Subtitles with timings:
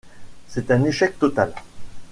[0.47, 1.53] C'est un échec total.